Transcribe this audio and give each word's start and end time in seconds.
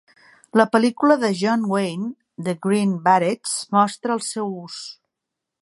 La 0.59 0.63
pel.lícula 0.75 1.17
de 1.23 1.29
John 1.41 1.67
Wayne 1.75 2.09
"The 2.49 2.57
Green 2.65 2.97
Berets" 3.09 3.55
mostra 3.79 4.19
el 4.21 4.29
seu 4.33 4.53
ús. 4.67 4.83